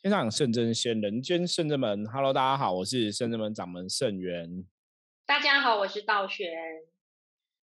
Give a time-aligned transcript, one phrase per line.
[0.00, 2.06] 天上圣真仙，人间圣真门。
[2.06, 4.64] Hello，大家好，我是圣真门掌门圣元。
[5.26, 6.48] 大家好，我是道玄。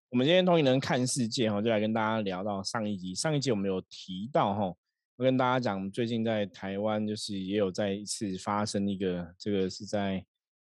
[0.10, 3.14] 我们今天通灵人看世界哈，就来跟大家聊到上一集。
[3.14, 4.76] 上一集我们有提到哈，
[5.16, 10.26] 我跟大家讲，最近在台湾就是也有再一次发生一个，这个是在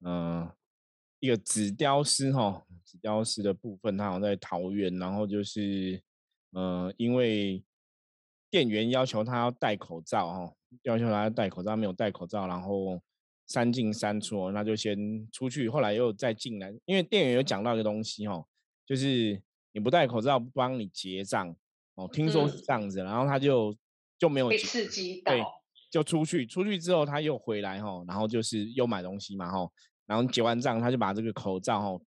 [0.02, 0.50] 嗯
[1.18, 6.02] 一个纸雕师哈，纸雕师的部分，他好像在桃园，然后就是
[6.52, 7.62] 呃因为
[8.50, 10.54] 店员要求他要戴口罩哈。
[10.82, 13.00] 要求他戴口罩，没有戴口罩，然后
[13.46, 14.96] 三进三出，那就先
[15.32, 16.72] 出去，后来又再进来。
[16.84, 18.46] 因为店员有讲到一个东西哦，
[18.86, 21.54] 就是你不戴口罩不帮你结账
[21.96, 23.76] 哦，听说是这样子，然后他就
[24.18, 25.42] 就没有被刺激到，对，
[25.90, 29.68] 就出去，出去之后他又回来哈，然后就是又买东西嘛哈，
[30.06, 32.04] 然后结完账他就把这个口罩哈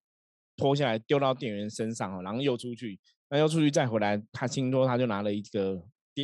[0.55, 2.99] 脱下来丢到店员身上哈，然后又出去，
[3.29, 5.83] 那又出去再回来，他听说他就拿了一个。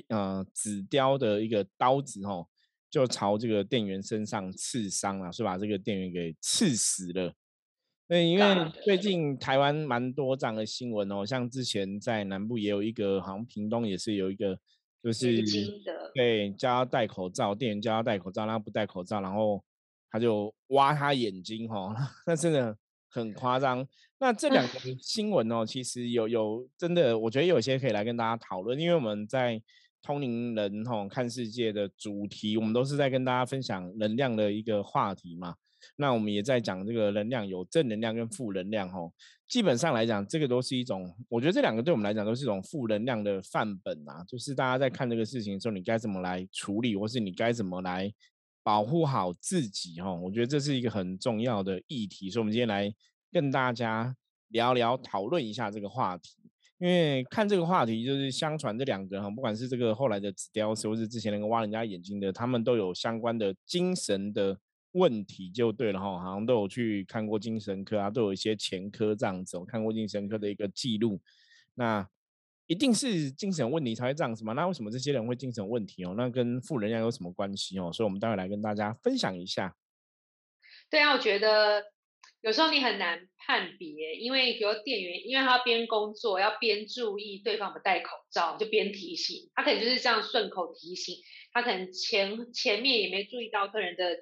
[0.10, 2.48] 呃，紫雕的一个刀子哦，
[2.90, 7.34] 就朝这个店员身上刺伤了，是把这个店员给刺死了。
[8.08, 14.60] 对，因为最近台湾蛮多这样的新闻哦，像之前在南部也有一个，好像屏东也是有一个，
[15.04, 15.44] 就是
[16.16, 19.64] 对叫他戴口罩，店员叫他戴口罩，他不戴口罩，然后
[20.10, 22.76] 他就挖他眼睛哈， 那真的
[23.10, 23.86] 很夸张。
[24.20, 29.62] 那这两个新闻哦，其实有有真的，我觉得有些可以来跟大家讨论，因为我们在。
[30.02, 35.54] 通灵人吼看世界的主题，我们都是在跟大家分享能量的一个话题嘛。
[35.98, 39.12] 那我们也在讲这个能量有正能量跟负能量吼。
[39.46, 44.24] 基本上来讲，这个都是一种，我觉得这两个对我们来讲都是一种负能量的范本啊。
[44.26, 48.10] 就是大家在看这个事情的时候，你该怎么来处理，或是你该怎么来
[48.64, 50.14] 保护好自己哈。
[50.14, 52.94] 我觉得这是一个很重要的议题，所以我们今天来
[53.32, 54.16] 跟大家
[54.50, 56.36] 聊聊讨论一下这个话题。
[56.78, 64.58] 因为看这个话题，就是相传这两个哈，不管是这个后来的纸雕师，或是之前那个挖人家眼睛的，他们都有相关的精神的
[64.94, 71.20] 问题，就对了哈，好像都有去看过精神科啊，都有一些前科这样子，我看过精神科的一个记录，
[71.76, 72.08] 那
[72.70, 74.54] 一定是精神问题才会这样子嘛？
[74.54, 76.14] 那为什么这些人会精神问题哦？
[76.16, 77.92] 那跟负能量有什么关系哦？
[77.92, 79.76] 所以我们待会来跟大家分享一下。
[80.90, 81.84] 对啊，我觉得。
[82.42, 91.18] 有时候你很难判别，因为比如店员，因为他边工作要边注意对方不戴口罩，就边提醒他，可能就是这样顺口提醒
[91.52, 94.20] 他，可能前前面也没注意到客人的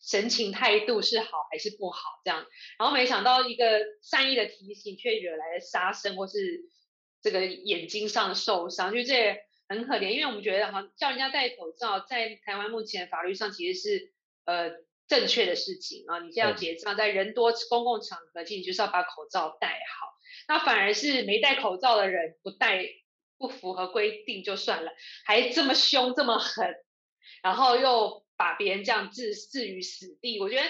[0.00, 2.46] 神情态度是好还是不好这样，
[2.78, 6.62] 然后没想到一个善意的提醒却惹来了杀生或是
[7.30, 9.36] 这个眼睛上受伤，就这
[9.68, 14.12] 很可怜，因为我们觉得哈叫人家戴口罩，在台湾目前法律上其实是
[14.44, 14.86] 呃。
[15.08, 16.18] 正确的事情啊！
[16.18, 20.06] 你现在要结账，在人多公共场合，其实就是要把口罩戴好。
[20.46, 22.84] 那反而是没戴口罩的人不戴，
[23.38, 24.92] 不符合规定就算了，
[25.24, 26.74] 还这么凶这么狠，
[27.42, 30.38] 然后又把别人这样置置于死地。
[30.42, 30.62] 我觉得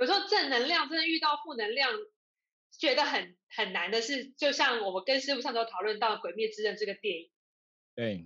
[0.00, 1.92] 有时候正能量真的遇到负能量，
[2.78, 7.30] 觉得很很难的是，就像我们跟师傅上周讨论到《鬼灭之刃》这个电影，
[7.94, 8.24] 对。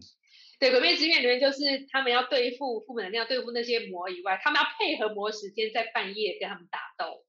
[0.60, 7.24] 对，鬼灭之刃里面就是他们要对付负能量，对付那些魔以外，他们要配合魔时间在半夜跟他们打斗，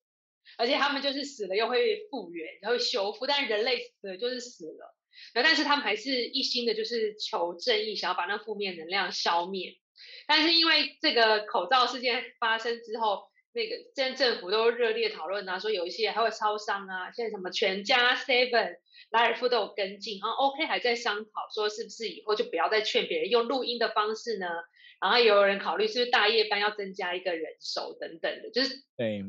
[0.58, 4.98] 而且他们就是死了又会复原，然后修复，但人类死了就是死了，
[5.36, 9.78] 然后但是他们还是一心的就是求正义，想要把那负面能量消灭。
[10.26, 18.78] 但是因为这个口罩事件发生之后，那个现在政府都热烈讨论啊，说有一些还会超商啊，现在什么全家 seven。
[19.12, 24.46] 莱尔夫都有跟进，然后 OK 还在商讨说是不是以后就不要再劝别人用录音的方式呢？
[25.02, 29.26] 然后也有人考虑是不是大夜班要增加一个人手等等的，就是对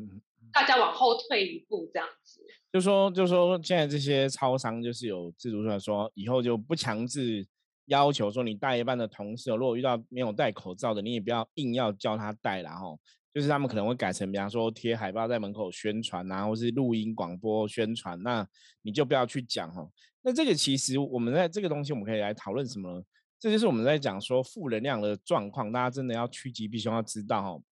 [0.53, 2.45] 大家往后退一步这样子。
[2.71, 7.47] 就说就说现在这些超商就是有自主出来说，以后就不强制
[7.87, 13.01] 要求说你大夜班的同事，如果遇到没有戴口罩的，你也不要硬要叫他戴然后。
[13.33, 18.45] 就是他们可能会改成，比方说贴海报在门口宣传啊，或是录音广播宣传，那
[18.83, 19.89] 你就不要去讲哦。
[20.23, 23.05] 那这个其实我们在这个东西，我们可以来讨论什么？
[23.39, 27.63] 这就是我们在讲说负能量的状况，大家真的要趋吉避凶，要知道哦。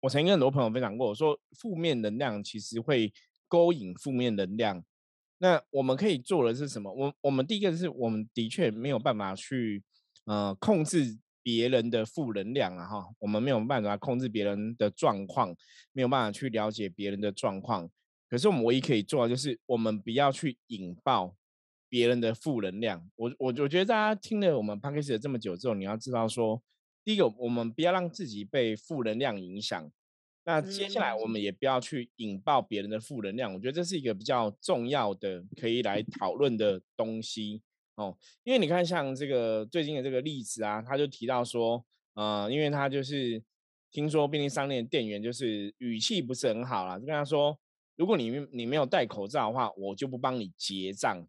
[0.00, 3.12] 我曾经跟很多朋友分享过，我说负面能量其实会
[3.48, 4.84] 勾引负面能量。
[5.38, 6.92] 那我们可以做的是什么？
[6.92, 9.82] 我我们第一个是我们的确没有办法去
[10.26, 11.18] 呃控制。
[11.46, 15.54] 别人的负能量啊，哈，我们没有办法控制别人的状况，
[15.92, 17.88] 没有办法去了解别人的状况。
[18.28, 21.36] 可是我们唯一可以做的就是，我们不要去引爆
[21.88, 23.08] 别人的负能量。
[23.14, 26.60] 我我我觉得大家听了我们 p a c k a 这么久之后，你要知道说，
[27.04, 29.88] 第一个，我们不要让自己被负能量影响。
[30.44, 33.54] 那接下来，我们也不要去引爆别人的负能量。
[33.54, 37.62] 我觉得这是一个比较重要的可以来讨论的东西。
[37.96, 41.84] 哦，因为你看，像这个最近的这个例子啊，他就提到说，
[42.14, 43.42] 呃，因为他就是
[43.90, 47.58] 听说便利商店店员就是语气不是很好啦，就跟他说，
[47.96, 51.26] 如果你你没有戴口罩的话，我就不帮你结账。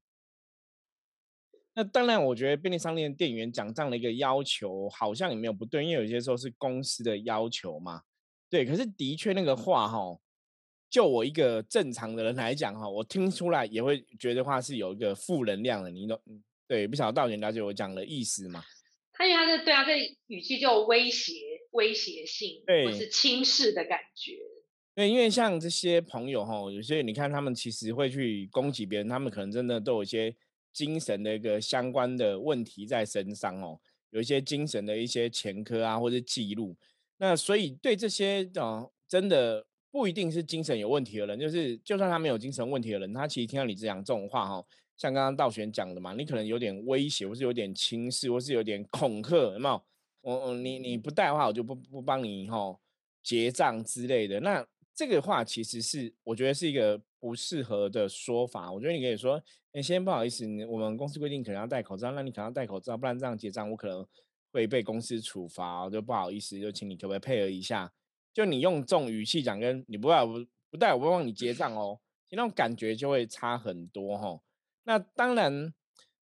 [1.74, 8.02] 那当然，我觉得便利商店店员讲这样的一个要求，好像也没有不对，因为有些时候是公司的要求嘛。
[8.50, 10.20] 对，可是的确那个话哈，
[10.90, 15.92] 就我一个正常的人来讲哈，我听出来也会觉得话是有一个负能量的。
[15.92, 16.20] 你懂？
[16.68, 18.64] 对，不晓得道远了解我讲的意思吗？
[19.14, 19.98] 他因为他是对啊，这
[20.28, 21.34] 语气就威胁、
[21.72, 24.38] 威胁性，或是轻视的感觉。
[24.94, 30.36] 对，因为像这些朋友哈，有些你看他们其实会去攻击别人，他们可能真的都有一些。
[30.74, 33.80] 精神的一个相关的问题在身上哦，
[34.12, 36.76] 有一些精神的一些前科啊，或者记录。
[37.18, 44.64] 那所以对这些哦，真的不一定是精神有问题的人，就是就算他没有精神问题的人，他其实听到你讲这种话哈，
[44.98, 49.82] 像刚刚道玄讲的嘛，你可能有点威胁，或是有点轻视，或是有点恐吓，有没有？
[50.22, 52.78] 我我你你不带的话，我就不不帮你哈
[53.24, 54.40] 结账之类的。
[54.40, 58.72] 那这个话其实是我觉得是一个不适合的说法。
[58.72, 59.42] 我觉得你可以说。
[59.80, 64.04] 先不好意思，我们公司规定可能要戴口罩，那你可能要戴口罩，不然这样结账我可能
[64.52, 67.94] 会被公司处罚，就不好意思，就请你可不可以配合一下？
[68.34, 72.00] 就你用这种语气讲，跟你不戴不不戴，我不帮你结账哦，
[72.32, 74.40] 那种感觉就会差很多哈。
[74.88, 75.74] 那当然，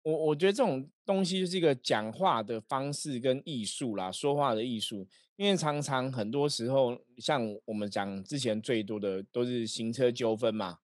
[0.02, 5.06] 我我觉得这种东西就是一个讲话的方式跟艺术啦，说话的艺术。
[5.36, 10.78] 因为常常很多时候，像我们讲之前最多的都是行车纠纷嘛。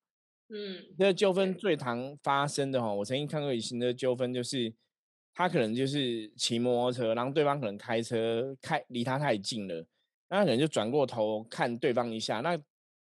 [0.50, 4.70] 嗯，这个纠纷最常发生的哈，我曾经看过一新的纠纷，就是
[5.32, 9.86] 他可能就是骑摩托车，然后对方可能开车开离他太近了，
[10.28, 12.60] 那他可能就转过头看对方一下，那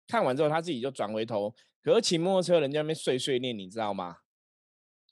[0.07, 1.51] 看完之后他自己就转回头，
[1.81, 4.17] 可是骑摩托车人家那边碎碎念，你知道吗？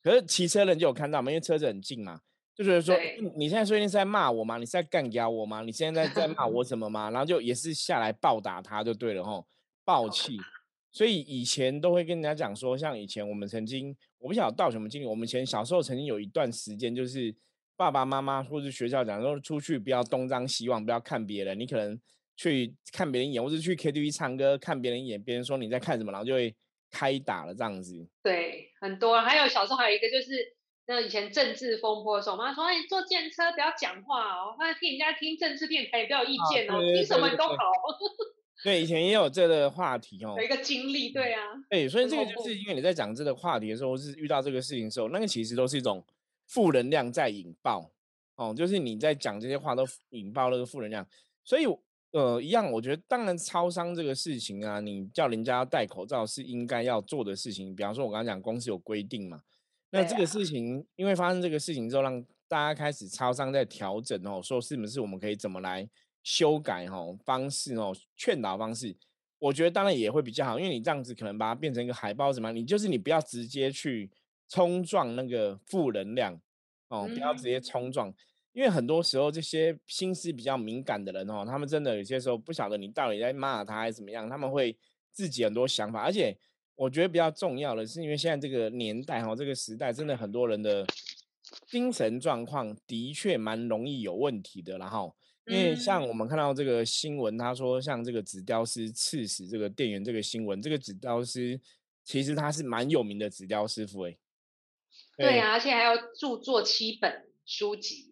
[0.03, 2.21] 可是骑车人就有看到嘛，因为车子很近嘛，
[2.55, 2.95] 就觉得说
[3.35, 4.57] 你现在最近是在骂我吗？
[4.57, 5.61] 你是在干掉我吗？
[5.61, 7.09] 你现在在骂我 什么吗？
[7.11, 9.45] 然后就也是下来暴打他就对了吼，
[9.83, 10.37] 暴气。
[10.89, 15.05] 所以以前都会跟人家讲说，像以前我们曾经，我不晓得到什么经历。
[15.05, 17.35] 我们以前小时候曾经有一段时间，就是
[17.75, 21.59] 爸爸妈妈或者学校讲说，出去不要东张西望，不要看别人。
[21.59, 21.99] 你可能
[22.35, 26.55] 去看别人一眼，或者去 KTV 唱歌看别人一眼，别人说你在看什么，然后就会
[26.91, 28.07] 开打了这样子。
[28.23, 29.19] 对，很多。
[29.21, 30.55] 还有小时候还有一个就是，
[30.85, 37.55] 那以前政治风波的时候，我妈说：“哎，坐电车不要讲话哦，那听人家听政治电台也不要意见哦，听什么都好。”
[38.63, 46.03] 对，以前也有这个话题哦，有一个经历，对啊，对，所以这个就是因为你在讲这个话题的时候，是遇到这个事情的时候，那个其实都是一种
[46.47, 47.91] 负能量在引爆
[48.35, 51.07] 哦，就是你在讲这些话都引爆那个负能量，
[51.43, 51.67] 所以
[52.11, 59.41] 呃，一样，我觉得当然超商这个事情啊，你叫人家戴口罩是应该要做的事情，比方说我刚刚讲公司有规定嘛，
[59.91, 65.89] 那这个事情因为发生这个事情之后，让大家开始超商在调整哦，说是不是我们可以怎么来。
[66.23, 68.93] 修改哦方式哦，劝导方式，
[69.39, 74.11] 我觉得当然也会比较好，因为你这样子可能把它变成一个海报什么，你就是你不要直接去
[74.49, 76.37] 冲撞那个负能量
[76.89, 78.13] 哦，不要直接冲撞，
[78.57, 84.75] 因为很多时候这些心思比较敏感的人哦，他们真的有些时候不晓得你到底在骂他还是怎么样，他们会
[85.11, 86.35] 自己很多想法，而且
[86.75, 90.83] 我觉得比较重要的是，因为现在这个年代哈，这个时代真的很多人的
[91.67, 95.15] 精神状况的确蛮容易有问题的，然后。
[95.45, 101.57] 因为像我们看到这个新闻，他说像这个纸雕师刺死这个店员这个新闻，这个纸雕师
[102.03, 104.17] 其实他是蛮有名的纸雕师傅哎。
[105.15, 108.06] 对啊，而且还要著作七本书籍。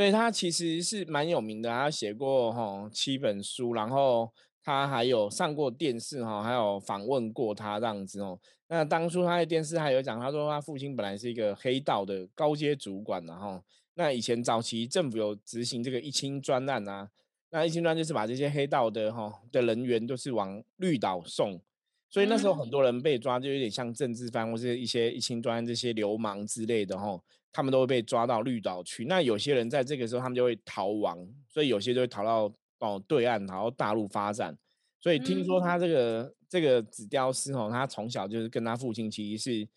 [0.00, 4.32] 对他其实是蛮有名的，他写过哈七本书，然后
[4.64, 8.40] 他还有上过电视哈，还有访问过他这样子哦。
[8.68, 13.62] 那当初他在电视还有讲，他说他父亲本来是一个黑道的高阶主管，然后。
[13.94, 17.10] 那以前早期政府有执行这个一清专案啊，
[17.50, 21.60] 那一清专就是把这些黑道的哈的人员都是往绿岛送，
[22.08, 27.20] 所以那时候很多人被抓，就有点像政治犯或是一些一清专这些流氓之类的哈，
[27.52, 29.04] 他们都会被抓到绿岛去。
[29.04, 34.56] 那有些人在这个时候他们就会逃亡，所以有些就会逃到哦对岸，然后大陆发展。
[35.00, 39.68] 所以听说他这个这个纸雕师哦，他从小就是跟他父亲其实是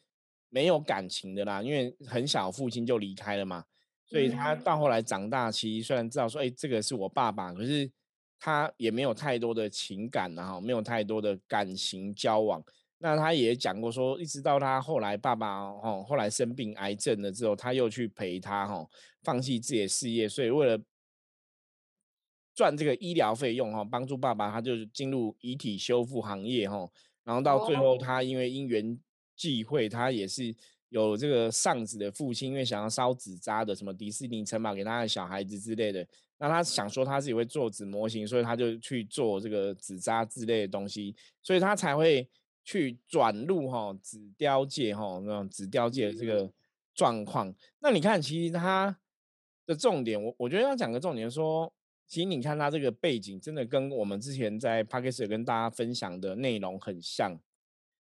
[0.50, 3.64] 没有感情的啦，因为很小父亲就离开了嘛。
[4.06, 7.90] 所以他到后来长大，其实虽然知道说，哎，这个是我爸爸，可是
[8.38, 12.62] 他也没有太多的情感，然后没有太多的感情交往。
[13.04, 18.90] 那他也讲过说，一直到他后来爸爸哦，后来生病癌症了之后，他又去陪他哦，
[19.24, 20.82] 放弃自己的事业，所以为了
[22.56, 26.90] 赚这个医疗费用哈，帮助爸爸，他就进入遗体修复行业哈，
[27.26, 28.98] 然后到最后他因为因缘
[29.36, 30.56] 际会，他也是。
[30.94, 36.08] 有这个丧子的父亲，因为想要烧纸扎的什么迪士尼城堡给他的小孩子之类的，
[36.38, 42.30] 那他想说他自己会做纸模型，所以他就去做这个纸扎之类的东西，所以他才会
[42.64, 46.52] 去转入哈纸雕界哈那种纸雕界的这个
[46.96, 47.54] 状况。
[47.80, 48.98] 那你看，其实他
[49.66, 51.74] 的重点，我我觉得要讲个重点，说
[52.08, 57.38] 其实你看他这个背景，真的跟我们之前在 p a k i s t 跟大家分享的内容很像，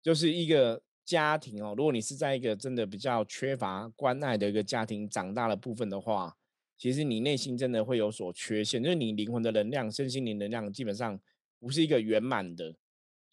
[0.03, 1.75] 就是一个家庭哦。
[1.77, 6.37] 如果你是在一个真的比较缺乏关爱的一个家庭长大的部分的话。
[6.77, 11.19] 其实你内心真的会有所缺陷，就是你灵魂的能量、身心灵能量基本上
[11.61, 12.75] 不是一个圆满的，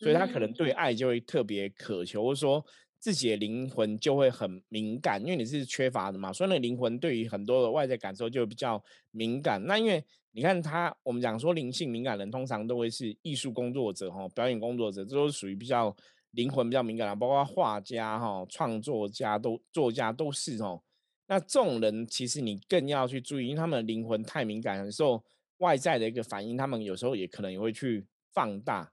[0.01, 2.65] 所以他可能对爱就会特别渴求，或者说
[2.99, 9.63] 自己的灵魂就会很敏感，因为你是缺乏的嘛，所以那灵魂对于很多的外在感受就比较敏感。
[9.65, 15.95] 那因为你看他，我们讲说灵性敏感人通常都会是艺术工作者哈，表演工作者，这都是属于比较
[16.31, 20.81] 灵魂比较敏感的，包括画家哈、创作家都作家都是哦。
[21.27, 25.23] 那这种人其实你更要去注意，因为他们的灵魂太敏感，受
[25.57, 28.91] 外在的一个反应，他们有时候也可能也会去放大。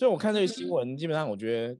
[0.00, 1.78] 所以我看这个新闻，基本上我觉得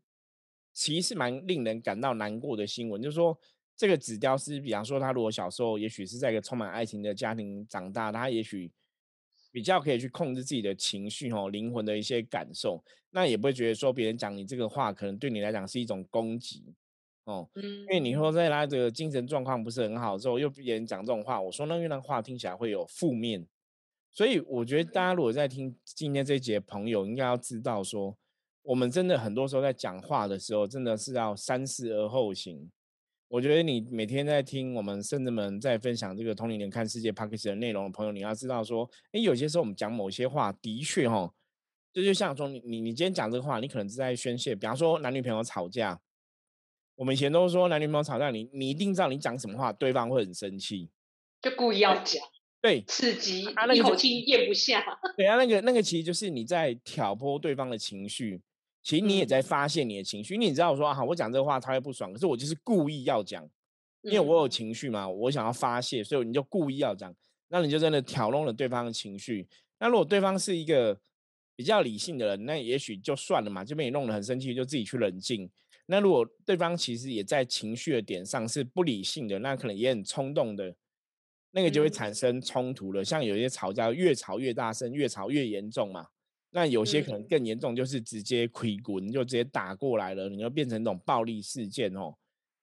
[0.75, 3.35] 其实蛮令人感到难过的新闻，就是说
[3.75, 8.71] 这个纸雕师，比方说他如果小时候也许是在一个充满爱情的家庭长大，他也许
[9.51, 16.75] 比较可以去控制自己的情绪哦，灵魂的一些感受，那也不会觉得说别人讲你这个话，可能对你来讲是一种攻击。
[17.25, 23.47] 哦，嗯，因为你说在他这个精神状况不是很好之后，又别人讲这种话，我说那因为那话听起来会有负面，
[24.13, 28.17] 所以我觉得大家如果在听今天这一节朋友，应该要知道说，
[28.63, 32.71] 我们真的很多时候在讲话的时候，真的是要三思而后行。
[33.29, 41.33] 我觉得你每天在听我们甚至们在分享这个同龄人看世界 p a c k a g e 的内容的朋友，你要知道说，哎，有些时候我们讲某些话，的确哈，
[41.93, 46.01] 这就像说你你你今天讲这个话，你可能是在宣泄，比方说男女朋友吵架。
[46.97, 50.91] 我们以前都说男女朋友吵架，你你一定知道你讲什么话，对方会很生气，
[51.41, 52.21] 就故意要讲，
[52.63, 54.85] 对，刺激，一口气咽不下。
[55.17, 58.41] 对啊，那个那个其实就是你在挑拨对方的情绪，
[58.83, 60.35] 其实你也在发泄你的情绪。
[60.35, 63.49] 因为你知道我说啊，我讲这个话他会不爽，可是我就是故意要讲，
[64.03, 67.15] 因为我有情绪嘛，我想要发泄，所以你就故意要讲，
[67.49, 69.49] 那你就真的挑弄了对方的情绪。
[69.79, 71.01] 那如果对方是一个
[71.57, 75.51] 比较理性的人，那也许就算了嘛，就被你弄得很生气，就自己去冷静。
[75.87, 80.75] 那如果对方其实也在情绪的点上是不理性的，那可能也很冲动的，
[81.53, 83.05] 那个就会产生冲突了。
[83.05, 86.07] 像有些吵架越吵越大声，越吵越严重嘛。
[86.51, 92.15] 那有些可能更严重，就是直接亏滚，就直接打过来了，你就变成那种暴力事件哦。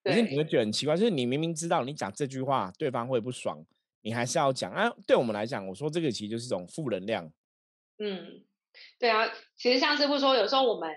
[0.04, 3.66] 可是你会觉得很奇怪，就是你明明知道你讲这句话对方会不爽，
[4.02, 4.92] 你还是要讲啊。
[5.06, 7.32] 对我们来讲，我说这个其实就是一种负能量。
[8.00, 8.44] 嗯，
[9.00, 10.90] 对啊，其实像师傅说，有时候我们。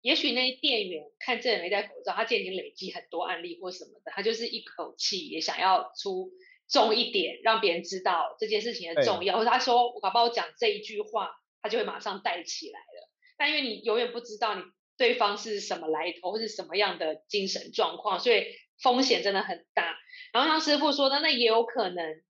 [0.00, 6.28] 也许那些店员看这人没戴口罩，他今天已经累积很多案例或什么的，他就是一口气也想要出
[6.72, 9.38] 重一点，让别人知道这件事情的重要。
[9.38, 13.08] 或者他说我搞不好讲这一句话，他就会马上带起来了。
[13.36, 14.62] 但因为你永远不知道你
[14.96, 18.46] 对方是什么来头或是什么样的精神状况，所以
[18.80, 19.94] 风险真的很大。
[20.32, 22.22] 然后像师傅说的，那也有可能，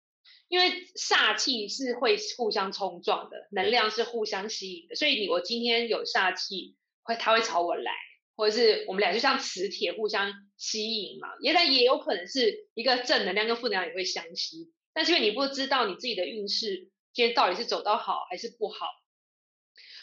[0.49, 6.77] 因为煞气是会互相冲撞的，能量是互相吸引的，所以你我今天有煞气。
[7.05, 7.93] 会，他会朝我来，
[8.37, 11.28] 或者是我们俩就像磁铁互相吸引嘛。
[11.40, 18.87] 也但也有可能是一个正能量跟负能量也会相吸，但是因为你不知道你自己的运势今天到底是走到好还是不好。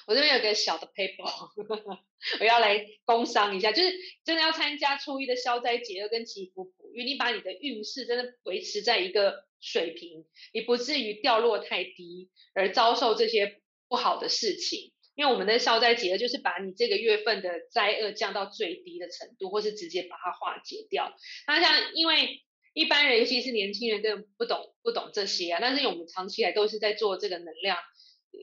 [0.06, 1.24] 我这边有个小的 paper，
[2.42, 3.94] 我要来工商一下，就是
[4.26, 14.92] 真的要参加初一的消灾解厄跟祈福补运，你把你的运势真的维持在一个水平，你不至于掉落太低而遭受这些不好的事情。
[15.20, 21.14] 因为我们的消灾解厄就是把你这个月份的灾厄降到最低的程度，或是直接把它化解掉。
[21.46, 22.40] 那像因为
[22.74, 25.60] 一般人，尤其是年轻人，根本不懂不懂这些啊。
[25.60, 27.78] 但是我们长期来都是在做这个能量，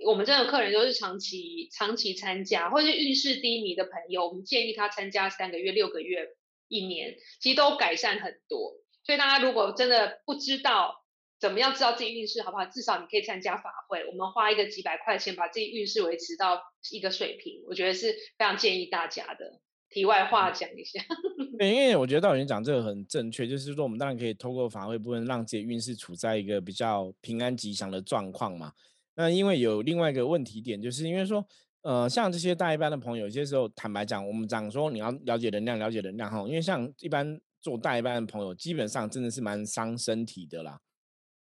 [0.04, 6.28] 我们这个客人都是长期长期参加，或是运势低迷的朋友，我们建议他参加三个月、六个月、
[6.68, 8.74] 一年，其实都改善很多。
[9.02, 11.05] 所以大家如果真的不知道，
[11.38, 12.64] 怎么样知道自己运势好不好？
[12.66, 19.60] 至少你可以参加法会，我们花一个几百块钱把自己运势维持到一个水平，我觉得是非常建议大家的。
[19.88, 21.00] 题外话讲一下，
[21.58, 28.72] 对，因为我觉得道演讲这个很正确，就是说我们当然可以透过法会部分让自己运势处在一个比较平安吉祥的状况嘛。
[29.14, 31.46] 那因为有另外一个问题点，就是因为说，
[31.82, 40.80] 呃，像这些大一班的朋友，有些时候坦白讲，我们讲说你要了解能量，了解能量哈，因为像一般做大一班的朋友，基本上真的是蛮伤身体的啦。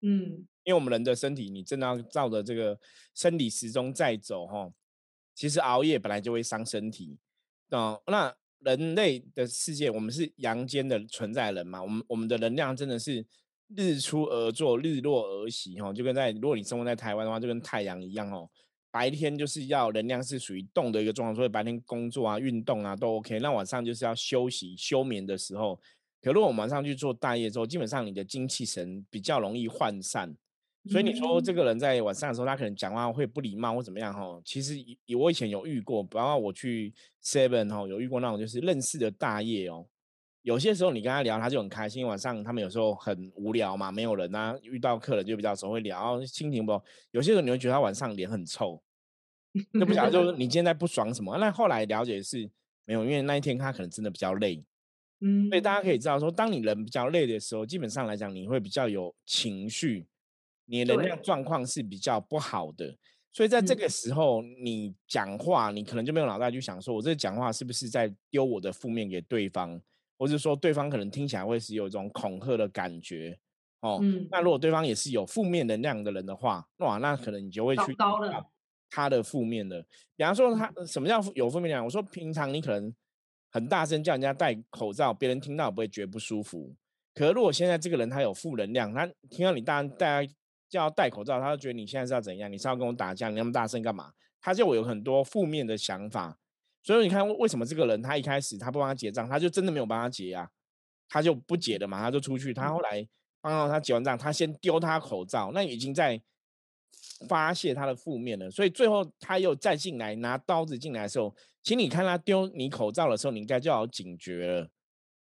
[0.05, 2.77] 嗯，因为我们人的身体，你真的要照着这个
[3.15, 4.69] 生理时钟在走哈。
[5.33, 7.17] 其实熬夜本来就会伤身体，
[7.72, 13.25] 哦，那人类的世界，我们是阳间的存在人嘛，我们我们的能量真的是
[13.75, 18.50] 日出而作，日落而息，哈，就跟在如果你生活在台湾的话，就跟太阳一样，哦。
[18.91, 23.39] 白天就是要能量是属于动的一个状况，所以白天工作啊、运动啊都 OK。
[23.39, 25.79] 那晚上就是要休息、休眠的时候。
[26.23, 30.33] 可如果我们晚上去做大业之后，基本上你的精气神比较容易涣散。
[30.89, 34.13] 所以你说这个人在晚上的时候，他可能讲话会不礼貌或怎么样？
[34.13, 34.75] 哈，其实
[35.17, 39.85] 我以前有遇过，包括我去 Seven 哈，有遇过那种就是认识的大业哦。
[40.41, 42.05] 有些时候你跟他聊，他就很开心。
[42.05, 46.83] 晚上他们有时候很无聊嘛，没有人啊，遇到客人就比较少会聊，心情不好。
[47.11, 48.81] 有些时候你会觉得他晚上脸很臭，
[49.79, 51.37] 就不晓得就是 你今天在不爽什么。
[51.37, 52.49] 那后来了解是
[52.83, 54.61] 没有，因为那一天他可能真的比较累。
[55.23, 60.05] 嗯，所以大家可以知道说，当你人比较累的时候，基本上来讲你会比较有情绪，
[60.65, 62.97] 你能量状况是比较不好的。
[63.31, 69.81] 所以在这个时候你讲话，你可能就没有脑袋去想说，我这讲话是不是在丢我的负面给对方。
[70.15, 73.37] 或者说对方可能听起来会是有一种恐吓的感觉
[73.81, 73.99] 哦，
[74.29, 77.95] 那如果对方也是有负面能量的人的话，哇，那可能你就会去
[78.89, 79.85] 他的负面的。
[80.15, 81.83] 比方说他什么叫有负面能量？
[81.83, 82.93] 我说平常你可能
[83.53, 86.74] 很大声叫人家戴口罩，别人听到不会觉得不舒服。
[87.13, 90.33] 可是如果现在这个人他有负能量，他听到你大大家
[90.67, 92.51] 叫戴口罩，他就觉得你现在是要怎样？
[92.51, 93.29] 你是要跟我打架？
[93.29, 94.12] 你那么大声干嘛？
[94.41, 96.39] 他就有很多负面的想法。
[96.81, 100.50] 所以你看，为什么这个人他一开始他不帮他结账，他就真的没有帮他结啊？
[101.07, 102.51] 他就不结了嘛，他就出去。
[102.51, 103.07] 他后来
[103.39, 106.19] 帮到他结完账，他先丢他口罩，那已经在
[107.29, 108.50] 发泄他的负面了。
[108.50, 111.33] 所以最后他又再进来拿刀子进来的时候，
[111.63, 114.62] 请你看他丢你口罩的时候，你应该就要警觉了，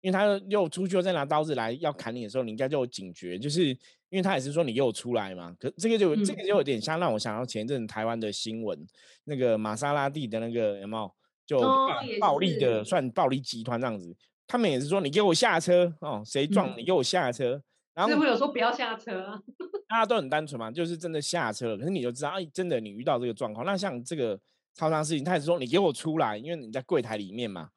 [0.02, 3.78] 因为他又出去又再拿刀子来要砍你的时候，你应该就有警觉，就是因
[4.18, 5.54] 为他也是说你又出来嘛。
[5.60, 8.88] 可这个就这个就有点像让我想到前一阵台湾的新闻，
[9.26, 11.12] 那个玛莎拉蒂的那个有没有？
[11.48, 11.62] 就
[12.20, 14.14] 暴力的算暴力集团这样子，
[14.46, 17.64] 他们也是说你给我下车哦，谁撞你给我下车。
[17.94, 19.42] 然后师傅有说不要下车，
[19.88, 21.78] 大家都很单纯嘛，就是真的下车了。
[21.78, 24.38] 可是你就知道，哎，真的你遇到这个状况，那像这个
[24.78, 27.72] 超商事情，他也是说你给我出来，因为你在柜台里面嘛，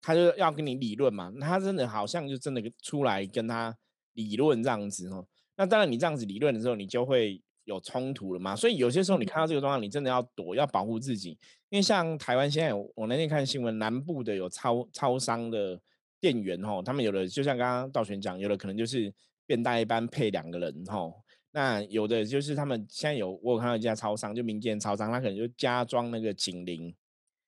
[0.00, 1.32] 他就要跟你理论嘛。
[1.40, 3.76] 他真的好像就真的出来跟他
[4.14, 5.26] 理论这样子哦。
[5.56, 7.40] 那当然你这样子理论的时候，你就会。
[7.66, 8.54] 有冲突了嘛？
[8.54, 11.30] 所以有些时候你看到这个状况，你真的要躲，要保护自己。
[11.68, 15.76] 因为像台湾现在，我那天看新闻，南部的有超超商的
[16.20, 19.12] 店员哦，他们有的就像刚刚道玄讲，有的可能就是
[19.46, 21.12] 便大一般配两个人吼。
[21.56, 26.94] 那有的就是他们现在有，我有看到一家超商，就民间超商，他可能就加装那个警铃。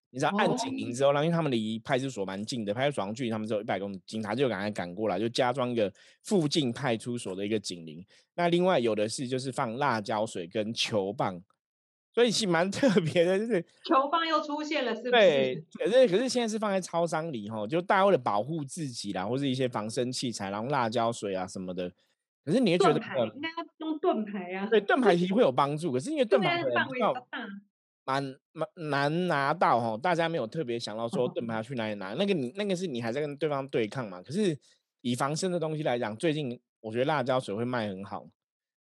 [0.09, 5.93] 你知道按警铃之后，然后因为他们离派出所蛮近的，派出所距离他们只有一百公里，警察就赶快赶过来，就加装一个
[6.23, 8.03] 附近派出所的一个警铃。
[8.35, 11.39] 那另外有的是就是放辣椒水跟球棒，
[12.15, 15.11] 所以是蛮 特别的，就是 球棒又出现了，是不是？
[15.11, 21.93] 对，可是可是现在是放在超商里哈，就大家为了保护自己啦，或是一些防身器材，然后辣椒水啊什么的。
[22.49, 24.67] 可是你也觉得应该要用盾牌啊？
[24.71, 27.47] 对，盾牌其实会有帮助，可是因为盾牌范围较大。
[28.07, 34.23] 蛮蛮难拿到哈，大家没有特别想到说盾牌要去哪里拿，那个你那个是你还在跟对方对抗嘛？
[34.23, 34.59] 可是
[35.03, 38.27] 以防身的东西来讲，最近我觉得辣椒水会卖很好，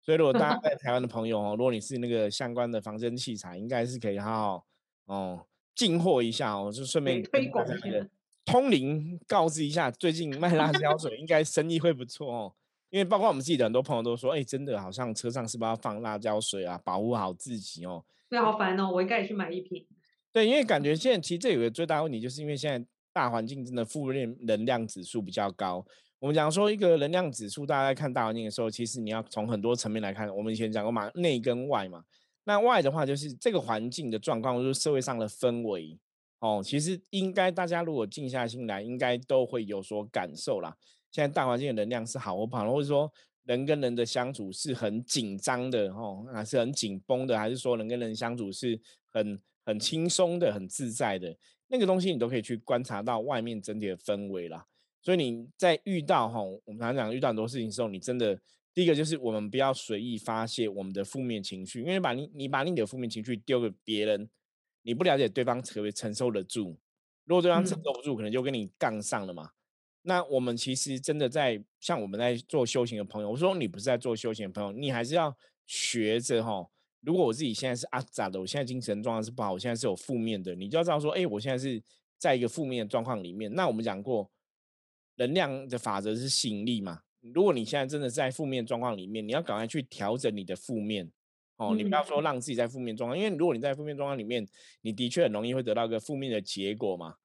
[0.00, 4.66] 所以如果大家在台湾的朋友哦，如果你是那个相关的防身器材，应该是可以好好
[5.06, 8.08] 哦进货一下哦，就顺便推广一下，
[8.44, 12.54] 通灵告知一下，最近卖辣椒水应该生意会不错哦，
[12.90, 18.04] 因为包括我们自己的很多朋友都说，哎，真的好像车上是不是要放辣椒水啊，保护好自己哦。
[18.28, 18.90] 对，好烦哦！
[18.92, 19.86] 我应该也去买一瓶。
[20.32, 25.84] 对，因为感觉现在其实这有个最大问题，就是因为现在大环境真的负面能量指数比较高。
[26.18, 30.34] 我们讲说一个能量指数，大家在看大环境的时候，其实你要从很多层面来看。
[30.34, 32.04] 我们以前讲过嘛，内跟外嘛。
[32.44, 35.98] 那外的话，就是这个环境的状况，就是社会上的氛围
[36.40, 36.62] 哦。
[36.64, 40.76] 其实应该大家如果静下心来，应该都会有所感受啦。
[41.16, 43.10] 现在大环境的能量是好或不好，或者说。
[43.46, 48.76] 人跟人的相处是很紧张的哦，还是很紧绷的，还是说人跟人相处是
[49.12, 51.32] 很很轻松的、很自在的？
[51.68, 54.66] 那个东西你都可以去观察到外面整体的氛围啦。
[55.00, 58.36] 所以你在遇到哈，我们常常讲遇到很多事情的时候，你真的
[58.74, 64.28] 第一个就是我们不要随意发泄我们的负面情绪，因为把你你把你的负面情绪丢给别人，
[64.82, 66.76] 你不了解对方可不可以承受得住。
[67.24, 69.50] 如果对方承受不住，可能就跟你杠上了嘛。
[70.06, 76.64] 那我们其实真的在像我们在做修行的朋友，我说你不是在做修行的朋友，你还是要学着哈。
[77.00, 81.82] 如果我自己现在是阿扎的，我现在精神状况是不好，我现在是有负面的，你就要知道说，哎，我现在是
[82.18, 83.52] 在一个负面的状况里面。
[83.52, 84.30] 那我们讲过，
[85.16, 87.00] 能量的法则是吸引力嘛。
[87.34, 91.10] 如果你现在真的在负面状况里面，你要赶快去调整你的负面
[91.56, 94.46] 哦，你不要说让自己在负面状况，因为如果你在负面状况里面，
[94.82, 97.16] 你的确很容易会得到一个负面的结果嘛。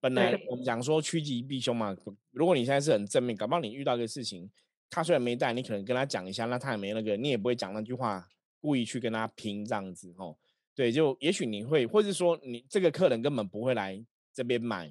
[0.00, 1.96] 本来我们讲说趋吉避凶嘛，
[2.30, 4.48] 如果你现在是很正面，搞不好你遇到一个事情，
[4.90, 8.28] 他虽然没带，你可能跟他讲一下，那他也没那个，你也不会讲那句话，
[8.60, 10.36] 故意去跟他拼这样子哦。
[10.74, 14.86] 对，就也许你会，或者说你这个客人根本不会来这边买，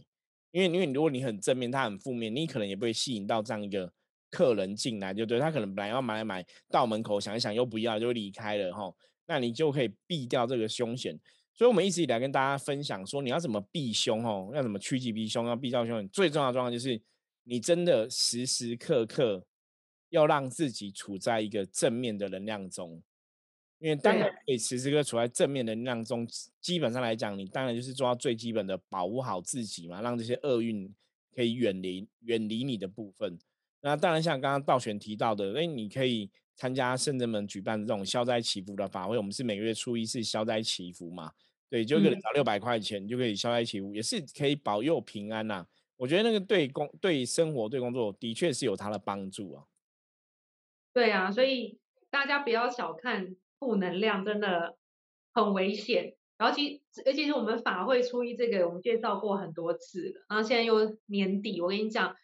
[0.51, 3.93] 因为因为如果你很正面，他很负面，你可能也不会吸引到这样一个
[4.31, 8.91] 客人进来，就对他可能本来要买买到门口想一想又不要就离开了哈，
[9.27, 11.17] 那你就可以避掉这个凶险。
[11.57, 16.05] 所以，我们一直以来跟大家分享说，你要怎么避凶哦，要怎么趋吉避凶，要避掉凶。
[16.09, 17.01] 最重要的状况就是，
[17.43, 19.45] 你真的时时刻刻
[20.09, 23.01] 要让自己处在一个正面的能量中。
[23.79, 26.27] 因为当然可以时时刻处在正面能量中，
[26.59, 30.93] 基本上来讲，你当然就是做到最基本的保护好自己嘛，让这些厄运
[31.33, 33.39] 可以远离远离你的部分。
[33.79, 36.29] 那当然像刚刚道玄提到的，哎，你可以。
[36.57, 41.29] 参加圣人们举办的这种消灾祈福的法会，我们是每个月初一是消灾祈福嘛？
[41.69, 45.65] 对，就可能找六百块钱就可以消灾祈福，也是可以保佑平安呐。
[45.97, 49.63] 我觉得那个对工、对生活、对工作的确是有它的帮助啊。
[50.93, 54.77] 对啊，所以大家不要小看负能量，真的
[55.33, 56.15] 很危险。
[56.37, 60.25] 然后其而且是我们法会初一这个，我们介绍过很多次了。
[60.29, 62.15] 然后现在又年底，我跟你讲。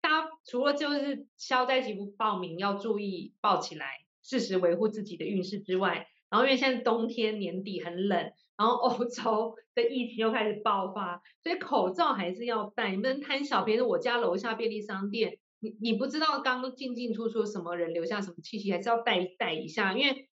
[0.00, 13.80] 大家除了就是消灾祈福报名要注意报起来，适时维护自己的运势之外，然后因为现在冬天年底很冷，然后欧洲的疫情又开始爆发，所以口罩还是要戴，你不能贪小便宜。
[13.80, 19.96] 我家楼下便利商店，你你不知道刚进进出出什么人留下什么气息，还是要戴戴一下。
[19.96, 20.28] 因为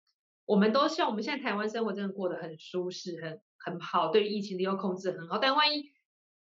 [0.45, 5.91] 我们都希望我们现在台湾生活真的过得很舒适，很很好，对疫情的又控制很好，但万一。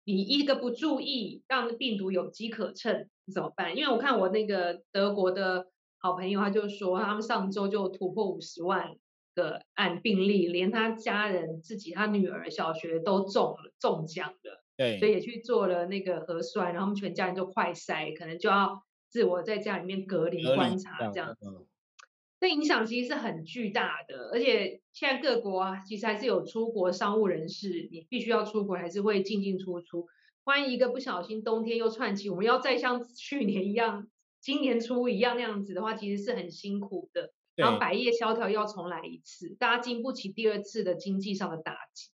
[0.05, 3.77] 你一个不注意，让病毒有机可乘，你怎么办？
[3.77, 5.67] 因为我看我那个德国的
[5.99, 8.95] 好朋友，他就说他们上周就突破五十万
[9.39, 21.65] 个案病例，连他家人自己，他女儿小学都中了中奖了，对，所以也去做了那个核酸，然后他们全家人就快筛，可能就要自我在家里面隔离观察这样子。
[22.41, 30.07] 这影响其实是很巨大的，而且现在各国啊其实还是有出国商务人士，你必须要出国，还是会进进出出。
[30.45, 34.07] 万一一个不小心冬天又串起，我们要再像去年一样，
[34.39, 37.33] 今年初一样那样子的话，其实是很辛苦的。
[37.63, 42.09] 然后百业萧条要重来一次，大家经不起第二次的经济上的打击。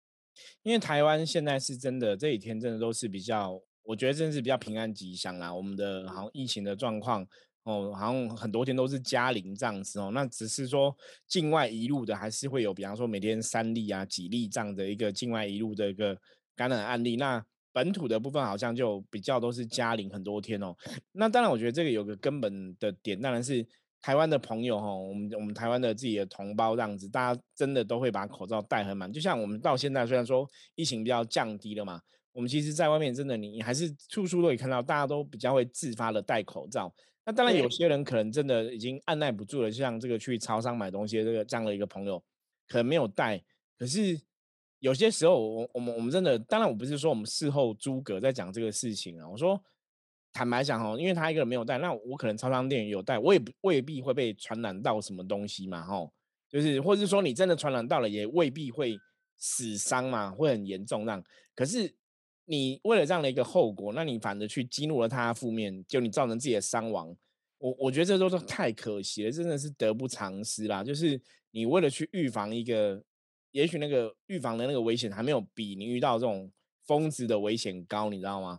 [0.62, 5.52] 因为台湾现在是真的这几天真的都是比较，我觉得真的是比较平安吉祥啦。
[5.52, 7.26] 我们的好像疫情的状况。
[7.64, 10.92] 哦，好像很多天都是加零这样子哦，那只是说
[11.28, 16.18] 境外一路的还是会有，比方说每天三例啊、几例这样的一个境外一路的一个
[16.56, 17.14] 感染案例。
[17.14, 17.40] 那
[17.72, 20.74] 本土的部分好像就比较都是加零很多天哦。
[21.12, 23.64] 那当然，我觉得这个有个根本的点，当然是
[24.02, 29.10] 台湾的朋友哈，我们我们台湾的自己的同胞这样子，大家真的都会把口罩戴很满。
[29.10, 32.00] 就像我们到现在虽然说疫情比较降低了嘛，
[32.32, 36.92] 我们其实在外面真的你你还是处处都可以看到，大家都比较会自发的戴口罩。
[37.24, 42.20] 那当然，有些人可能真的已经按耐不住了，像这个去超商买东西这个这样的一个朋友，
[42.66, 43.40] 可能没有戴。
[43.78, 44.20] 可是
[44.80, 49.28] 有些时候，我我们我们真的，当然我不是说我们事后诸葛在讲这个事情啊。
[49.28, 49.62] 我说
[50.32, 56.12] 坦白讲哦，因为他一个人没有带，那我可能超商店有带，我也未必会被传染到什么东西嘛，吼，
[56.48, 58.98] 就是或者是说你真的传染到了，也未必会
[59.36, 61.22] 死伤嘛，会很严重这样。
[61.54, 61.94] 可是。
[62.44, 67.16] 你为了这样的一个后果，那你反而去激怒了他负面，就你造成自己的伤亡，
[67.56, 70.82] 我我觉得这都是太可惜了，真的是得不偿失啦。
[70.82, 71.18] 就是
[71.52, 73.00] 你为了去预防一个，
[73.52, 76.50] 也许那个预防的那个危险还没有比你遇到这种
[76.84, 78.58] 疯子的危险高，你知道吗？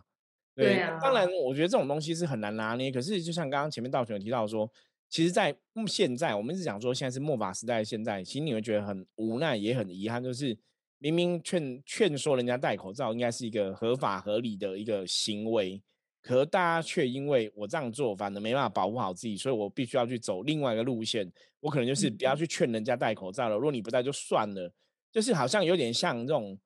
[0.54, 0.98] 对啊。
[1.00, 2.90] 当然，我觉得这种东西是很难拿捏。
[2.90, 4.70] 可是，就像刚刚前面道群有提到说，
[5.08, 10.56] 其实，在现在我们是讲说现在是末法时代，现在其实你会觉得很无奈，也很遗憾，就是。
[10.98, 15.82] 明明劝劝说人家戴口罩应该是一个合法合理的一个行为，
[16.22, 21.30] 可大家却因为我这样做，反而没办法保护好自己，所以我必须要去走另外一个路线。
[21.60, 23.56] 我可能就是不要去劝人家戴口罩了。
[23.56, 24.72] 如果你不戴就算了，
[25.12, 26.58] 就是好像有点像这种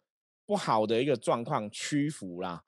[0.46, 2.62] 不好的一个状况屈服啦。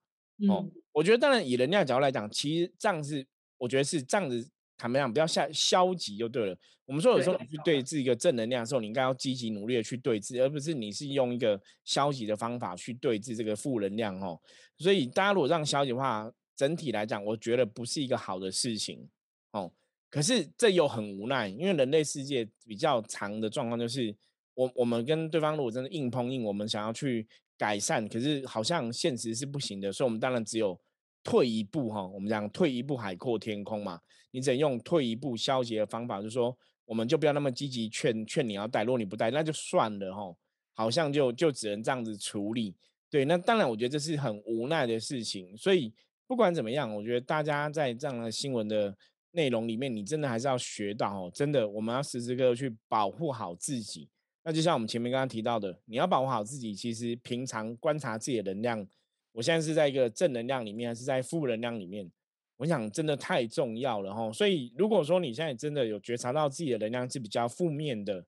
[0.48, 3.26] 哦，我觉得当然以能量角度来讲，其实这样是
[3.59, 4.48] 我觉得是这样子。
[4.76, 6.57] 坦白讲，不要下消极就对了。
[6.87, 14.40] 我们说有时候你去对峙一个正能量的时候，你应该要积极努力的去对峙，而不是你是用一个消极的方法去对峙这个负能量哦。
[14.79, 19.07] 所以大家如果让消极的话，整体来讲，我觉得不是一个好的事情
[19.50, 19.70] 哦。
[20.09, 24.16] 可是这又很无奈，因为人类世界比较长的状况就是，
[24.55, 27.29] 我我们跟对方如果真的硬碰硬，我们想要去
[27.61, 30.81] 改善，可是好像现实是不行的，所以我们当然只有。
[31.23, 34.01] 退一步哈，我们讲退一步海阔天空嘛。
[34.31, 40.35] 你只能用退一步消极的方法，就是说，我们就不要那么积极劝劝你要带，如果你不带，那就算了哈。
[40.73, 42.75] 好像就就只能这样子处理。
[43.11, 45.55] 对，那当然我觉得这是很无奈的事情。
[45.59, 45.92] 所以
[46.27, 48.96] 不管怎么样，我觉得大家在这样的新闻的
[49.33, 54.09] 内容里面，你真的还是要学到哦，真的我们要时时刻刻去保护好自己。
[54.42, 58.87] 那就像我们前面刚刚提到的，你要保护好自己，其实平常观察自己的能量，
[59.33, 62.11] 我现在是在一个正能量里面，还是在负能量里面？
[62.57, 64.33] 我想真的太重要了哈。
[64.33, 68.24] 所以如果说你现在真的有觉察到自己的能量是比较负面的，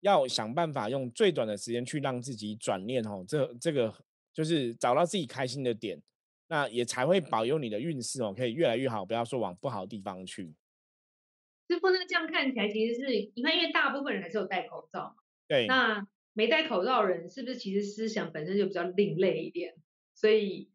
[0.00, 3.92] 要想办法用最短的时间去让自己转念哦，这这个
[4.32, 6.00] 就是找到自己开心的点，
[6.48, 10.54] 那也才会保佑你的运势哦，可以越来越好，不要说往不好的地方去。
[11.68, 15.16] 师傅，那这样看起来其实是你看，因为大部分人还是有戴口罩。
[15.48, 15.66] 对。
[15.66, 19.74] 那没戴口罩人是不是其实思想本身就比较另类一点，
[20.14, 20.70] 所以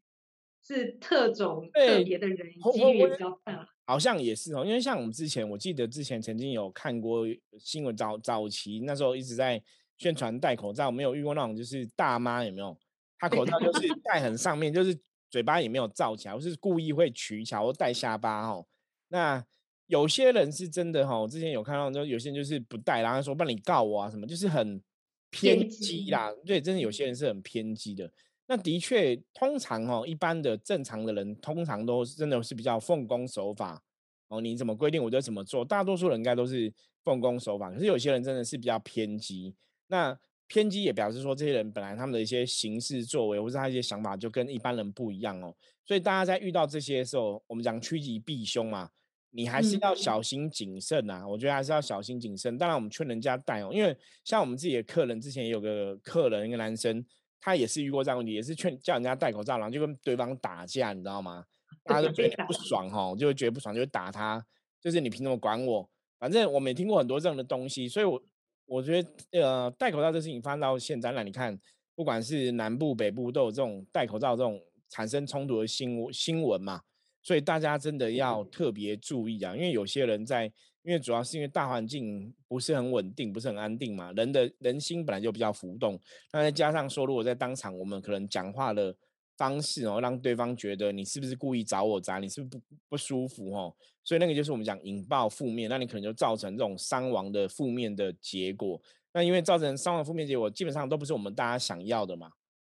[0.63, 2.37] 是特种特别的人
[2.73, 3.67] 几率也比较大。
[3.85, 7.25] 好像也是哦，因为像我们之前，我记得之前曾经有看过
[7.59, 9.61] 新闻，早早期那时候一直在
[9.97, 12.77] 宣传戴口罩，没有遇过那种就是大妈有没有？
[13.19, 14.97] 她口罩就 是戴很上面，就是
[15.29, 18.65] 嘴巴也没有罩起来，或是故意会取巧或戴下巴哦。
[19.09, 19.45] 那
[19.91, 24.81] 有些人是真的哈，我之前有看到，就有些人就是不带，然后说帮你告我啊什么，就是很
[25.29, 26.31] 偏激啦。
[26.45, 28.09] 对，真的有些人是很偏激的。
[28.47, 33.83] 那的确，通常哦，一般的正常的人，通常都真的是比较奉公守法
[34.29, 34.39] 哦。
[34.39, 36.73] 你怎么规定我就怎么做，大多数人应该都是
[37.03, 37.69] 奉公守法。
[37.69, 39.53] 可是有些人真的是比较偏激，
[39.87, 45.53] 那偏激也表示说，这些人本来他们的一些行事作为，或是他一些想法就跟一般人不一样哦。
[45.85, 48.89] 所以大家在遇到这些时候，我们讲趋吉避凶嘛，
[49.31, 51.27] 你还是要小心谨慎啊。
[51.27, 52.57] 我觉得还是要小心谨慎。
[52.57, 57.03] 当然，我们劝人家戴哦，因为像我们自己的客人，之前也有个客人，一个男生。
[57.43, 61.43] 他也是遇过这样问题，也是劝叫人家戴口罩，然后就跟对方打架，你知道吗？
[61.83, 64.45] 大家都 觉得不爽哈，就会觉得不爽，就会打他。
[64.79, 65.89] 就是你凭什么管我？
[66.19, 68.21] 反正我没听过很多这样的东西，所以我
[68.67, 71.59] 我觉得呃，戴口罩这事情发生到现在，那你看，
[71.95, 76.81] 不管是南部北部都有这种戴口罩这种产生冲突的新新闻嘛，
[77.21, 80.51] 所以大家真的要特别注意啊，因为有些人在。
[80.83, 85.95] 因为主要是因为大环境不是很稳定，不是很安定嘛，人的人心本来就比较浮动，
[86.33, 88.95] 那再加上说，如果在当场我们可能讲话的
[89.37, 93.71] 方式哦，让对方觉得你是不是故意找我砸，你是不是不不舒服哦，
[94.03, 98.81] 所以那个就是我们讲引爆负面，那你可能就造成这种伤亡的负面的结果。
[99.13, 102.31] 那因为造成伤亡负面结果，基本上都不是我们大家想要的嘛，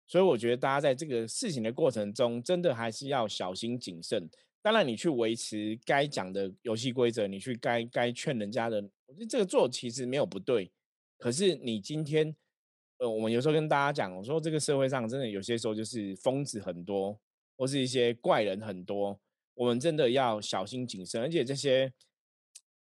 [0.07, 4.29] 所以我觉得大家在这个事情的过程中，真的还是要小心谨慎。
[4.61, 10.71] 当然，你去维持该讲的游戏规则，你去该该劝人家的，我觉得这个做其实没有不对。
[11.19, 12.35] 可是你今天，
[12.99, 17.19] 呃，我们有时候跟大家讲，我说这个社会上真的有些时候就是疯子很多，
[17.57, 19.19] 或是一些怪人很多，
[19.55, 21.21] 我们真的要小心谨慎。
[21.21, 21.93] 而且这些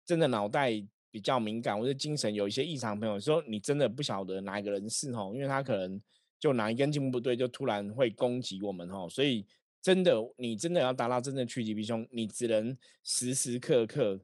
[0.06, 0.72] 真的脑袋
[1.10, 6.02] 比较敏感或者精神有一些异常朋友，说你真的不晓得哪一个人是哦，因为他可能
[6.42, 9.46] 就哪一根筋不对，就突然会攻击我们哦，所以。
[9.84, 14.22] 真的，你真的要达到真正趋吉避凶，你只能时时刻刻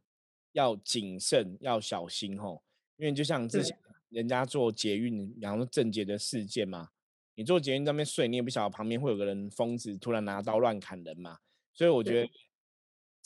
[0.51, 2.62] 要谨慎，要小心哦。
[2.95, 3.75] 因为就像之前
[4.10, 6.89] 人家做捷运，然后正捷的事件嘛，
[7.34, 11.39] 你做捷运那边睡，你也不晓得旁边会有个人疯子突然拿刀乱砍人嘛。
[11.73, 12.30] 所以我觉得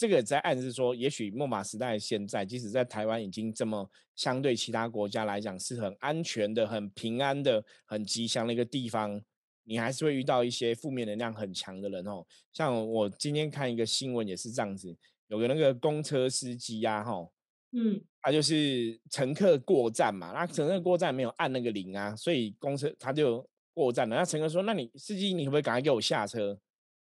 [0.02, 9.22] 这个在暗示说，也许木马时代现在，即使在台湾已经这么相对其他国家来讲是很安全的、很平安的、很吉祥的一个地方。
[9.64, 17.30] 你还是会遇到一些负面能量很强的人哦，像我今天看一个新闻也是这样子，有个那个公车司机呀，哈，
[17.74, 24.16] 嗯，他就是乘客过站嘛，那乘客过站没有按那个铃啊，所以公车他就过站了。
[24.16, 26.60] 那乘客说：“那你司机，你可不可以赶快给我下车？”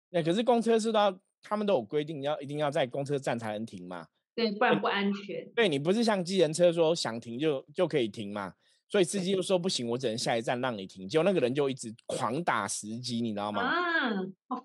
[0.10, 4.06] 那可是公车是到他们都有规定，要一定要在公车站才能停嘛，
[4.36, 5.50] 对，不然不安全。
[5.56, 8.54] 对你不是像机人车说想停就就可以停嘛。
[8.90, 11.10] 所以司机就说不行，我只能下一站让你停。
[11.10, 13.70] 结果那个人就一直狂打司机，你知道吗？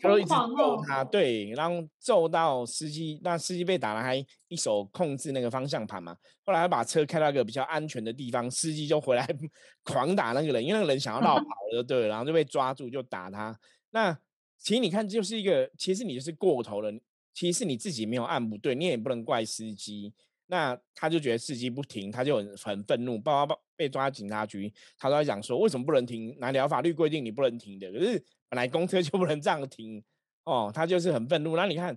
[0.01, 6.17] 就一直揍他，对，然后揍到司机，那司机被打了，还一手控制那个方向盘嘛。
[6.45, 9.27] 后来他把车开到一个比较安全的地方，司机就回来
[9.83, 13.59] 狂打那个人，因为那个人想要绕跑 了，对，然后就被抓住就打他。
[13.91, 14.17] 那
[14.63, 16.93] 其实你看，就是一个，其实你就是过头了，
[17.35, 20.15] 其实你自己没有按不对，你也不能怪司机。
[20.47, 26.37] 那他就觉得司机不停，他就很很愤怒，爸爸被抓警察局，他都在讲说为什么不能停？
[26.39, 27.91] 哪条法律规定你不能停的？
[27.91, 30.03] 可是本来公车 就不能这样停
[30.45, 31.57] 哦，他就是很愤怒。
[31.57, 31.97] 那你看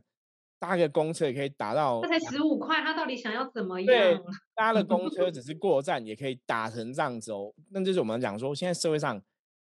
[0.58, 3.86] 搭个公车也可以达到，他才十五块，他到底想要怎么样？
[3.86, 4.18] 对，
[4.56, 7.54] 搭了公车只是过站，也可以打成这样子哦。
[7.72, 9.22] 那就是我们讲说，现在社会上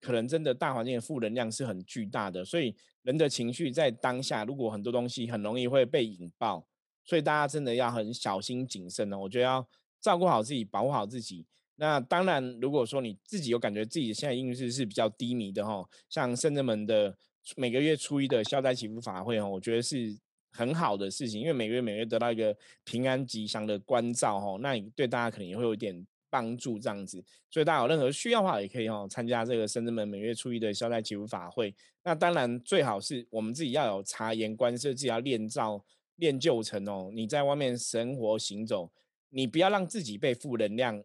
[0.03, 6.67] 可能真的大环境的负能量是很巨大的，所以人的情绪在当下，如果很多东西很容易会被引爆。
[7.05, 9.17] 所以大家真的要很小心谨慎哦。
[9.17, 9.67] 我觉得要
[9.99, 11.45] 照顾好自己，保护好自己。
[11.75, 17.17] 那当然，如果说你自己有感觉自己现在运势是比较低迷的哈，像圣人门的
[17.57, 20.17] 每个月初一的消灾祈福法会哦，我觉得是
[20.53, 27.23] 很好的事情，因为每个月每个月得到一个平安吉祥的关照哦，那你对大家可能也会有点帮助这样子。
[27.51, 31.75] 所以大家有任何需要的话，也可以哦参加这个深圳门每月初一的消灾祈福法会。
[32.03, 37.11] 那当然最好是我们自己要有察言观色，自己要练造练就成哦。
[37.13, 38.91] 你在外面生活行走，
[39.29, 41.03] 你不要让自己被负能量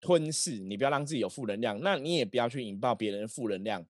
[0.00, 3.84] 吞噬，你不要让自己有负能量，那你也不要去引爆别人的负能量。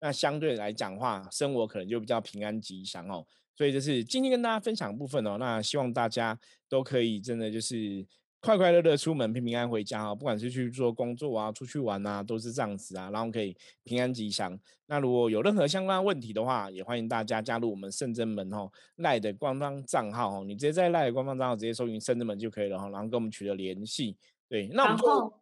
[0.00, 3.26] 那相对来讲话，生活可能就比较平安吉祥哦。
[3.56, 5.36] 所以这是今天跟大家分享部分哦。
[5.40, 6.38] 那希望大家
[6.68, 8.06] 都可以真的就是
[8.40, 10.14] 快快乐乐出门，平平安回家哦。
[10.14, 13.10] 不管是去做工作啊，出去玩啊，都是这样子啊。
[13.10, 14.58] 然后可以平安吉祥。
[14.86, 20.44] 那如果有任何相关问题的话，也欢迎大家加入我们圣真门哦赖的官方账号哦。
[20.44, 22.88] 你直接在赖的官方账号直接搜寻圣真门就可以了哈。
[22.90, 24.16] 然后跟我们取得联系。
[24.48, 25.40] 对，那我们就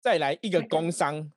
[0.00, 1.30] 再来一个工商。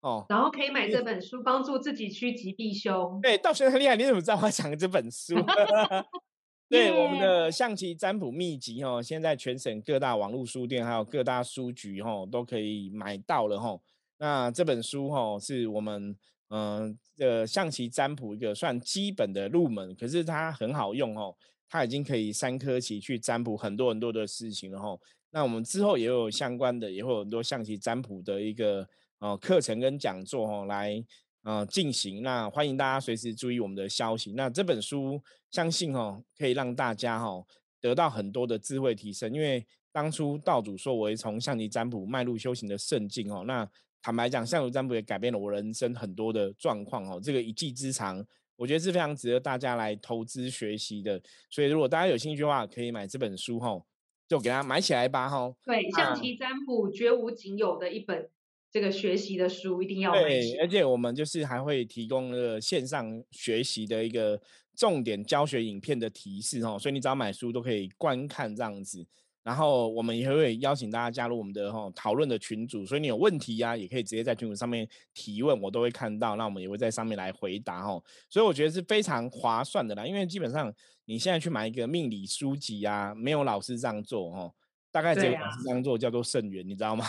[0.00, 3.18] 哦，然后可以买这本书，帮助自己趋吉避凶。
[3.22, 5.34] 对，道玄很厉害，你怎么知道我讲这本书？
[6.68, 13.78] 对，我们的象棋占卜秘籍哦，现在全省各大网络书店还有各大书局哦，都可以买到了哈。
[14.18, 16.16] 那这本书哈，是我们
[16.48, 21.36] 嗯的象棋占卜一个算基本的入门，可是它很好用哦，
[21.68, 24.98] 它已经可以三颗棋去占卜很多很多的事情了哈。
[25.30, 28.88] 那我们之后也有相关的，也会有很多象棋占卜的一个。
[29.20, 31.02] 哦，课程跟讲座哦，来
[31.44, 32.22] 呃进行。
[32.22, 34.32] 那欢迎大家随时注意我们的消息。
[34.32, 37.46] 那这本书相信哦，可以让大家哦
[37.80, 39.32] 得到很多的智慧提升。
[39.32, 43.44] 因为当初道主说我会从象棋占卜迈入修行的圣境哦。
[43.46, 43.68] 那
[44.02, 47.20] 坦白讲，象棋占卜也改变了我人生很多的状况哦。
[47.22, 48.22] 这个一技之长，
[48.56, 51.22] 我觉得是非常值得大家来投资学习的。
[51.48, 53.80] 所以如果大家有兴趣的话，可以买这本书哈，
[54.28, 55.54] 就给它买起来吧哈。
[55.64, 58.28] 对，象棋占卜绝无仅有的一本。
[58.74, 64.42] 这个学习的书一定要对，而且我们就是还会提供了线上学习的一个
[64.74, 69.06] 重点教学影片的提示哦，所以你只要买书都可以观看这样子。
[69.44, 78.02] 然后我们也会邀请大家加入我们的哈讨论的群组，所以你有问题呀，也可以直接在群组上面提问，我都会看到，那我们也会在上面来回答哈。
[78.28, 84.50] 所以我觉得是非常划算的啦，因为基本上你现在去买一个命理书籍呀，没有老师这样做哈。
[84.94, 87.04] 大概只有老师这样做叫做圣源，你知道吗？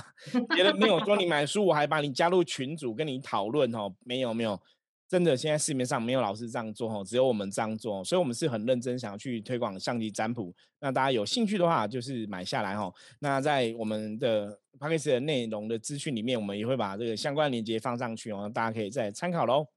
[0.56, 3.94] 别人没有说你买书，我还把你加入群组跟你讨论哦。
[4.04, 4.60] 没有没有，
[5.08, 8.04] 真的现在市面上没有老师这样做哦，只有我们这样做。
[8.04, 10.52] 所以，我们是很认真想要去推广象棋占卜。
[10.80, 12.92] 那大家有兴趣的话，就是买下来哈。
[13.20, 19.68] 那在我们的 p a c k a g e 的内容的资讯里面，我们也会把这个相关链接放上去哦，大家可以再参考喽。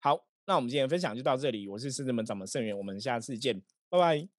[0.00, 4.37] 好，那我们今天分享就到这里，我是狮子门掌门圣源，我们下次见，拜拜。